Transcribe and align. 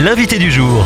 l'invité 0.00 0.38
du 0.38 0.50
jour. 0.50 0.84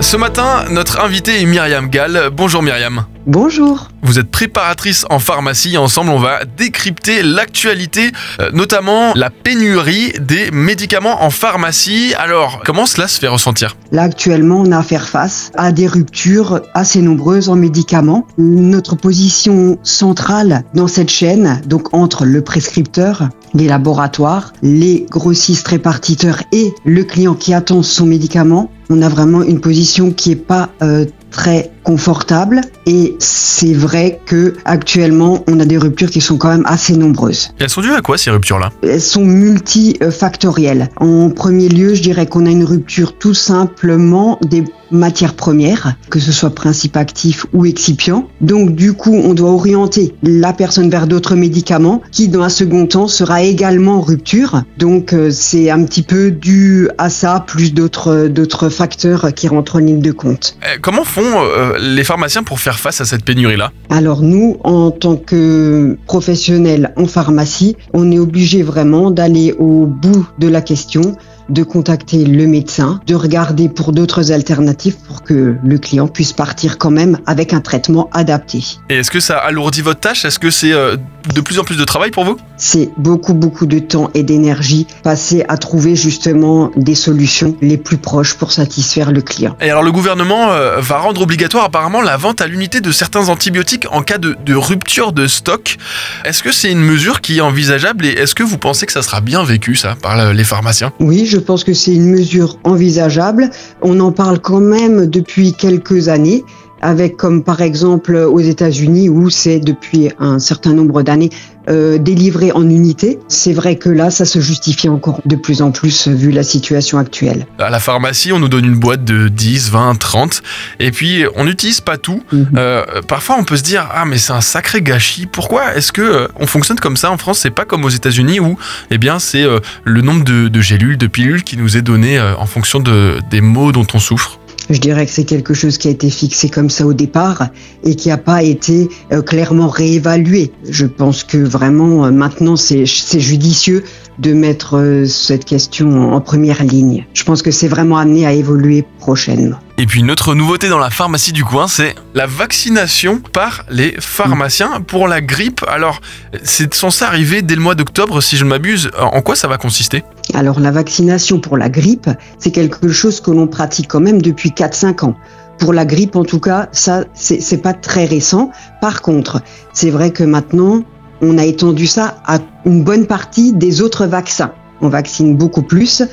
Ce 0.00 0.16
matin, 0.16 0.64
notre 0.70 1.00
invité 1.00 1.42
est 1.42 1.44
Myriam 1.44 1.88
Gall. 1.88 2.30
Bonjour 2.32 2.62
Myriam. 2.62 3.04
Bonjour. 3.28 3.88
Vous 4.00 4.18
êtes 4.18 4.30
préparatrice 4.30 5.04
en 5.10 5.18
pharmacie. 5.18 5.76
Ensemble, 5.76 6.08
on 6.08 6.18
va 6.18 6.46
décrypter 6.46 7.22
l'actualité, 7.22 8.10
euh, 8.40 8.50
notamment 8.54 9.12
la 9.14 9.28
pénurie 9.28 10.14
des 10.18 10.50
médicaments 10.50 11.22
en 11.22 11.28
pharmacie. 11.28 12.14
Alors, 12.16 12.62
comment 12.64 12.86
cela 12.86 13.06
se 13.06 13.20
fait 13.20 13.28
ressentir? 13.28 13.76
Là, 13.92 14.04
actuellement, 14.04 14.62
on 14.62 14.72
a 14.72 14.78
à 14.78 14.82
faire 14.82 15.06
face 15.06 15.52
à 15.58 15.72
des 15.72 15.86
ruptures 15.86 16.62
assez 16.72 17.02
nombreuses 17.02 17.50
en 17.50 17.56
médicaments. 17.56 18.26
Notre 18.38 18.96
position 18.96 19.78
centrale 19.82 20.64
dans 20.72 20.88
cette 20.88 21.10
chaîne, 21.10 21.60
donc 21.66 21.92
entre 21.92 22.24
le 22.24 22.40
prescripteur, 22.40 23.28
les 23.52 23.66
laboratoires, 23.66 24.54
les 24.62 25.04
grossistes 25.10 25.68
répartiteurs 25.68 26.42
et 26.52 26.72
le 26.86 27.04
client 27.04 27.34
qui 27.34 27.52
attend 27.52 27.82
son 27.82 28.06
médicament, 28.06 28.70
on 28.90 29.02
a 29.02 29.08
vraiment 29.08 29.42
une 29.42 29.60
position 29.60 30.12
qui 30.12 30.32
est 30.32 30.36
pas 30.36 30.70
euh, 30.82 31.04
très 31.38 31.70
confortable 31.84 32.62
et 32.84 33.14
c'est 33.20 33.72
vrai 33.72 34.20
que 34.26 34.54
actuellement 34.64 35.44
on 35.46 35.60
a 35.60 35.64
des 35.64 35.78
ruptures 35.78 36.10
qui 36.10 36.20
sont 36.20 36.36
quand 36.36 36.48
même 36.48 36.66
assez 36.66 36.96
nombreuses. 36.96 37.52
elles 37.60 37.70
sont 37.70 37.80
dues 37.80 37.94
à 37.94 38.00
quoi 38.00 38.18
ces 38.18 38.30
ruptures-là? 38.30 38.72
Elles 38.82 39.00
sont 39.00 39.24
multifactorielles. 39.24 40.88
En 40.96 41.30
premier 41.30 41.68
lieu, 41.68 41.94
je 41.94 42.02
dirais 42.02 42.26
qu'on 42.26 42.44
a 42.44 42.50
une 42.50 42.64
rupture 42.64 43.16
tout 43.16 43.34
simplement 43.34 44.40
des 44.42 44.64
matières 44.90 45.34
premières, 45.34 45.94
que 46.10 46.18
ce 46.18 46.32
soit 46.32 46.50
principe 46.50 46.96
actif 46.96 47.46
ou 47.52 47.66
excipient. 47.66 48.28
Donc 48.40 48.74
du 48.74 48.94
coup, 48.94 49.14
on 49.14 49.34
doit 49.34 49.50
orienter 49.50 50.14
la 50.22 50.52
personne 50.52 50.90
vers 50.90 51.06
d'autres 51.06 51.36
médicaments 51.36 52.02
qui 52.10 52.28
dans 52.28 52.42
un 52.42 52.48
second 52.48 52.86
temps 52.86 53.06
sera 53.06 53.42
également 53.42 53.98
en 53.98 54.00
rupture. 54.00 54.62
Donc 54.78 55.12
euh, 55.12 55.30
c'est 55.30 55.70
un 55.70 55.84
petit 55.84 56.02
peu 56.02 56.30
dû 56.30 56.88
à 56.98 57.10
ça 57.10 57.44
plus 57.46 57.74
d'autres 57.74 58.28
d'autres 58.28 58.68
facteurs 58.68 59.32
qui 59.34 59.46
rentrent 59.48 59.76
en 59.76 59.80
ligne 59.80 60.00
de 60.00 60.12
compte. 60.12 60.56
Eh, 60.62 60.80
comment 60.80 61.04
font 61.04 61.27
euh, 61.36 61.76
les 61.78 62.04
pharmaciens 62.04 62.42
pour 62.42 62.60
faire 62.60 62.78
face 62.78 63.00
à 63.00 63.04
cette 63.04 63.24
pénurie-là 63.24 63.72
Alors 63.90 64.22
nous, 64.22 64.58
en 64.64 64.90
tant 64.90 65.16
que 65.16 65.96
professionnels 66.06 66.92
en 66.96 67.06
pharmacie, 67.06 67.76
on 67.92 68.10
est 68.10 68.18
obligé 68.18 68.62
vraiment 68.62 69.10
d'aller 69.10 69.54
au 69.58 69.86
bout 69.86 70.26
de 70.38 70.48
la 70.48 70.60
question 70.60 71.16
de 71.48 71.62
contacter 71.62 72.24
le 72.24 72.46
médecin, 72.46 73.00
de 73.06 73.14
regarder 73.14 73.68
pour 73.68 73.92
d'autres 73.92 74.32
alternatives 74.32 74.96
pour 75.06 75.22
que 75.22 75.56
le 75.62 75.78
client 75.78 76.06
puisse 76.06 76.32
partir 76.32 76.78
quand 76.78 76.90
même 76.90 77.18
avec 77.26 77.52
un 77.52 77.60
traitement 77.60 78.10
adapté. 78.12 78.62
Et 78.90 78.96
est-ce 78.96 79.10
que 79.10 79.20
ça 79.20 79.38
alourdit 79.38 79.80
votre 79.80 80.00
tâche? 80.00 80.24
Est-ce 80.24 80.38
que 80.38 80.50
c'est 80.50 80.72
euh, 80.72 80.96
de 81.32 81.40
plus 81.40 81.58
en 81.58 81.64
plus 81.64 81.76
de 81.76 81.84
travail 81.84 82.10
pour 82.10 82.24
vous 82.24 82.36
C'est 82.56 82.90
beaucoup 82.96 83.34
beaucoup 83.34 83.66
de 83.66 83.78
temps 83.78 84.10
et 84.14 84.22
d'énergie 84.22 84.86
passé 85.02 85.44
à 85.48 85.56
trouver 85.56 85.96
justement 85.96 86.70
des 86.76 86.94
solutions 86.94 87.56
les 87.60 87.76
plus 87.76 87.98
proches 87.98 88.34
pour 88.34 88.52
satisfaire 88.52 89.12
le 89.12 89.20
client. 89.20 89.56
Et 89.60 89.70
alors 89.70 89.82
le 89.82 89.92
gouvernement 89.92 90.50
euh, 90.50 90.80
va 90.80 90.98
rendre 90.98 91.22
obligatoire 91.22 91.64
apparemment 91.64 92.02
la 92.02 92.16
vente 92.16 92.40
à 92.40 92.46
l'unité 92.46 92.80
de 92.80 92.92
certains 92.92 93.28
antibiotiques 93.28 93.86
en 93.90 94.02
cas 94.02 94.18
de, 94.18 94.36
de 94.44 94.54
rupture 94.54 95.12
de 95.12 95.26
stock. 95.26 95.76
Est-ce 96.24 96.42
que 96.42 96.52
c'est 96.52 96.70
une 96.70 96.82
mesure 96.82 97.20
qui 97.20 97.38
est 97.38 97.42
envisageable 97.42 98.06
et 98.06 98.10
est-ce 98.10 98.34
que 98.34 98.42
vous 98.42 98.58
pensez 98.58 98.86
que 98.86 98.92
ça 98.92 99.02
sera 99.02 99.20
bien 99.20 99.44
vécu 99.44 99.74
ça 99.74 99.96
par 100.02 100.32
les 100.32 100.44
pharmaciens? 100.44 100.92
Oui, 101.00 101.26
je 101.26 101.38
pense 101.38 101.64
que 101.64 101.74
c'est 101.74 101.94
une 101.94 102.10
mesure 102.10 102.58
envisageable. 102.64 103.50
On 103.82 104.00
en 104.00 104.12
parle 104.12 104.38
quand 104.38 104.60
même 104.60 105.06
depuis 105.06 105.54
quelques 105.54 106.08
années 106.08 106.44
avec 106.80 107.16
comme 107.16 107.42
par 107.42 107.60
exemple 107.60 108.14
aux 108.16 108.40
États-Unis 108.40 109.08
où 109.08 109.30
c'est 109.30 109.60
depuis 109.60 110.10
un 110.18 110.38
certain 110.38 110.72
nombre 110.72 111.02
d'années 111.02 111.30
euh, 111.68 111.98
délivré 111.98 112.50
en 112.52 112.62
unité. 112.62 113.18
C'est 113.28 113.52
vrai 113.52 113.76
que 113.76 113.90
là, 113.90 114.10
ça 114.10 114.24
se 114.24 114.40
justifie 114.40 114.88
encore 114.88 115.20
de 115.26 115.36
plus 115.36 115.60
en 115.60 115.70
plus 115.70 116.08
vu 116.08 116.30
la 116.30 116.42
situation 116.42 116.96
actuelle. 116.96 117.46
À 117.58 117.68
la 117.68 117.78
pharmacie, 117.78 118.32
on 118.32 118.38
nous 118.38 118.48
donne 118.48 118.64
une 118.64 118.78
boîte 118.78 119.04
de 119.04 119.28
10, 119.28 119.70
20, 119.70 119.98
30 119.98 120.42
et 120.80 120.90
puis 120.90 121.24
on 121.36 121.44
n'utilise 121.44 121.82
pas 121.82 121.98
tout. 121.98 122.22
Mhm. 122.32 122.48
Euh, 122.56 122.84
parfois, 123.06 123.36
on 123.38 123.44
peut 123.44 123.56
se 123.56 123.62
dire 123.62 123.86
ah 123.92 124.04
mais 124.06 124.16
c'est 124.18 124.32
un 124.32 124.40
sacré 124.40 124.80
gâchis. 124.80 125.26
Pourquoi 125.26 125.74
est-ce 125.76 125.92
que 125.92 126.02
euh, 126.02 126.28
on 126.36 126.46
fonctionne 126.46 126.78
comme 126.78 126.96
ça 126.96 127.10
en 127.10 127.18
France? 127.18 127.40
C'est 127.40 127.50
pas 127.50 127.64
comme 127.64 127.84
aux 127.84 127.90
États-Unis 127.90 128.40
où 128.40 128.58
eh 128.90 128.98
bien 128.98 129.18
c'est 129.18 129.44
euh, 129.44 129.60
le 129.84 130.00
nombre 130.00 130.24
de, 130.24 130.48
de 130.48 130.60
gélules, 130.60 130.96
de 130.96 131.06
pilules 131.06 131.42
qui 131.42 131.56
nous 131.56 131.76
est 131.76 131.82
donné 131.82 132.18
euh, 132.18 132.34
en 132.36 132.46
fonction 132.46 132.80
de, 132.80 133.18
des 133.30 133.40
maux 133.40 133.72
dont 133.72 133.86
on 133.94 133.98
souffre. 133.98 134.38
Je 134.70 134.78
dirais 134.78 135.06
que 135.06 135.12
c'est 135.12 135.24
quelque 135.24 135.54
chose 135.54 135.78
qui 135.78 135.88
a 135.88 135.90
été 135.90 136.10
fixé 136.10 136.50
comme 136.50 136.68
ça 136.68 136.86
au 136.86 136.92
départ 136.92 137.48
et 137.84 137.94
qui 137.94 138.08
n'a 138.08 138.18
pas 138.18 138.42
été 138.42 138.88
euh, 139.12 139.22
clairement 139.22 139.68
réévalué. 139.68 140.52
Je 140.68 140.84
pense 140.84 141.24
que 141.24 141.38
vraiment 141.38 142.04
euh, 142.04 142.10
maintenant 142.10 142.56
c'est 142.56 142.84
judicieux 142.84 143.82
de 144.18 144.34
mettre 144.34 144.76
euh, 144.76 145.06
cette 145.06 145.46
question 145.46 146.12
en 146.12 146.20
première 146.20 146.64
ligne. 146.64 147.06
Je 147.14 147.24
pense 147.24 147.40
que 147.40 147.50
c'est 147.50 147.68
vraiment 147.68 147.96
amené 147.96 148.26
à 148.26 148.32
évoluer 148.32 148.84
prochainement. 148.98 149.56
Et 149.78 149.86
puis 149.86 150.00
une 150.00 150.10
autre 150.10 150.34
nouveauté 150.34 150.68
dans 150.68 150.78
la 150.78 150.90
pharmacie 150.90 151.32
du 151.32 151.44
coin, 151.44 151.68
c'est 151.68 151.94
la 152.14 152.26
vaccination 152.26 153.20
par 153.32 153.64
les 153.70 153.94
pharmaciens 154.00 154.80
pour 154.80 155.06
la 155.06 155.20
grippe. 155.20 155.64
Alors, 155.68 156.00
c'est 156.42 156.74
censé 156.74 157.04
arriver 157.04 157.42
dès 157.42 157.54
le 157.54 157.60
mois 157.60 157.76
d'octobre, 157.76 158.20
si 158.20 158.36
je 158.36 158.44
ne 158.44 158.50
m'abuse. 158.50 158.90
En 158.98 159.22
quoi 159.22 159.36
ça 159.36 159.46
va 159.46 159.56
consister? 159.56 160.02
Alors 160.38 160.60
la 160.60 160.70
vaccination 160.70 161.40
pour 161.40 161.56
la 161.56 161.68
grippe, 161.68 162.08
c'est 162.38 162.52
quelque 162.52 162.86
chose 162.86 163.20
que 163.20 163.32
l'on 163.32 163.48
pratique 163.48 163.88
quand 163.88 163.98
même 163.98 164.22
depuis 164.22 164.50
4-5 164.50 165.04
ans. 165.04 165.16
Pour 165.58 165.72
la 165.72 165.84
grippe, 165.84 166.14
en 166.14 166.22
tout 166.22 166.38
cas, 166.38 166.68
ça, 166.70 167.02
c'est 167.12 167.60
pas 167.60 167.74
très 167.74 168.04
récent. 168.04 168.52
Par 168.80 169.02
contre, 169.02 169.42
c'est 169.72 169.90
vrai 169.90 170.12
que 170.12 170.22
maintenant, 170.22 170.84
on 171.22 171.38
a 171.38 171.44
étendu 171.44 171.88
ça 171.88 172.22
à 172.24 172.38
une 172.64 172.84
bonne 172.84 173.08
partie 173.08 173.52
des 173.52 173.80
autres 173.80 174.06
vaccins. 174.06 174.52
On 174.80 174.88
vaccine 174.88 175.36
beaucoup 175.36 175.62
plus. 175.62 176.04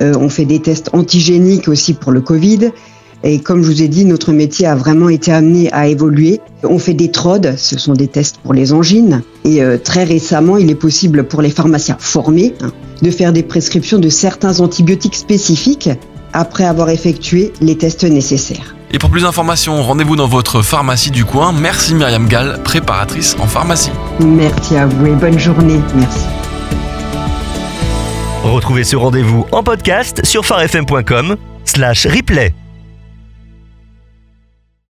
Euh, 0.00 0.14
on 0.16 0.28
fait 0.28 0.44
des 0.44 0.62
tests 0.62 0.90
antigéniques 0.92 1.66
aussi 1.66 1.94
pour 1.94 2.12
le 2.12 2.20
Covid. 2.20 2.70
Et 3.24 3.38
comme 3.38 3.62
je 3.62 3.68
vous 3.68 3.82
ai 3.82 3.88
dit, 3.88 4.04
notre 4.04 4.32
métier 4.32 4.66
a 4.66 4.74
vraiment 4.74 5.08
été 5.08 5.32
amené 5.32 5.72
à 5.72 5.86
évoluer. 5.86 6.40
On 6.64 6.78
fait 6.78 6.94
des 6.94 7.10
TROD, 7.10 7.54
ce 7.56 7.78
sont 7.78 7.92
des 7.92 8.08
tests 8.08 8.38
pour 8.42 8.52
les 8.52 8.72
angines. 8.72 9.22
Et 9.44 9.62
euh, 9.62 9.78
très 9.78 10.04
récemment, 10.04 10.56
il 10.56 10.70
est 10.70 10.76
possible 10.76 11.24
pour 11.24 11.42
les 11.42 11.50
pharmaciens 11.50 11.96
formés 11.98 12.54
hein, 12.62 12.72
de 13.00 13.10
faire 13.10 13.32
des 13.32 13.42
prescriptions 13.42 13.98
de 13.98 14.08
certains 14.08 14.60
antibiotiques 14.60 15.14
spécifiques 15.14 15.90
après 16.32 16.64
avoir 16.64 16.90
effectué 16.90 17.52
les 17.60 17.76
tests 17.76 18.04
nécessaires. 18.04 18.74
Et 18.90 18.98
pour 18.98 19.10
plus 19.10 19.22
d'informations, 19.22 19.82
rendez-vous 19.82 20.16
dans 20.16 20.28
votre 20.28 20.62
pharmacie 20.62 21.10
du 21.10 21.24
coin. 21.24 21.52
Merci 21.52 21.94
Myriam 21.94 22.26
Gall, 22.26 22.60
préparatrice 22.62 23.36
en 23.38 23.46
pharmacie. 23.46 23.90
Merci 24.20 24.76
à 24.76 24.86
vous 24.86 25.06
et 25.06 25.14
bonne 25.14 25.38
journée. 25.38 25.80
Merci. 25.94 26.26
Retrouvez 28.42 28.84
ce 28.84 28.96
rendez-vous 28.96 29.46
en 29.52 29.62
podcast 29.62 30.24
sur 30.24 30.44
farfm.com 30.44 31.36
slash 31.64 32.06
replay. 32.06 32.52